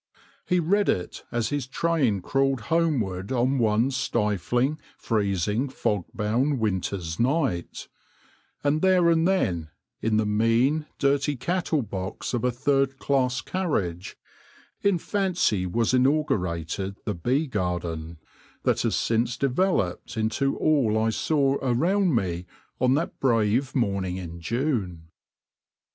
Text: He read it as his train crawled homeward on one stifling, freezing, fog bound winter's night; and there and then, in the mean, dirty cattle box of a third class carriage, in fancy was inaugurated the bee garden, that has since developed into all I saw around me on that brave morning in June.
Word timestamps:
He 0.47 0.59
read 0.59 0.89
it 0.89 1.23
as 1.31 1.49
his 1.49 1.67
train 1.67 2.21
crawled 2.23 2.59
homeward 2.73 3.31
on 3.31 3.59
one 3.59 3.91
stifling, 3.91 4.79
freezing, 4.97 5.69
fog 5.69 6.05
bound 6.15 6.57
winter's 6.57 7.19
night; 7.19 7.87
and 8.63 8.81
there 8.81 9.09
and 9.11 9.27
then, 9.27 9.69
in 10.01 10.17
the 10.17 10.25
mean, 10.25 10.87
dirty 10.97 11.35
cattle 11.35 11.83
box 11.83 12.33
of 12.33 12.43
a 12.43 12.51
third 12.51 12.97
class 12.97 13.41
carriage, 13.41 14.17
in 14.81 14.97
fancy 14.97 15.67
was 15.67 15.93
inaugurated 15.93 16.97
the 17.05 17.13
bee 17.13 17.45
garden, 17.45 18.17
that 18.63 18.81
has 18.81 18.95
since 18.95 19.37
developed 19.37 20.17
into 20.17 20.57
all 20.57 20.97
I 20.97 21.11
saw 21.11 21.57
around 21.61 22.15
me 22.15 22.47
on 22.79 22.95
that 22.95 23.19
brave 23.19 23.75
morning 23.75 24.17
in 24.17 24.39
June. 24.41 25.09